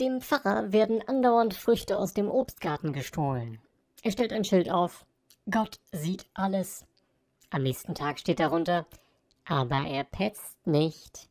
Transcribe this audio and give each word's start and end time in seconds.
Dem 0.00 0.22
Pfarrer 0.22 0.72
werden 0.72 1.06
andauernd 1.06 1.52
Früchte 1.52 1.98
aus 1.98 2.14
dem 2.14 2.30
Obstgarten 2.30 2.94
gestohlen. 2.94 3.60
Er 4.02 4.12
stellt 4.12 4.32
ein 4.32 4.44
Schild 4.44 4.70
auf. 4.70 5.04
Gott 5.50 5.78
sieht 5.92 6.24
alles. 6.32 6.86
Am 7.50 7.62
nächsten 7.62 7.94
Tag 7.94 8.18
steht 8.18 8.40
darunter, 8.40 8.86
aber 9.44 9.86
er 9.86 10.04
petzt 10.04 10.66
nicht. 10.66 11.28